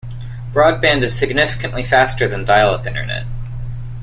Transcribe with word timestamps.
Broadband 0.51 1.03
is 1.03 1.15
significantly 1.15 1.83
faster 1.83 2.27
than 2.27 2.43
dial-up 2.43 2.87
internet. 2.87 3.27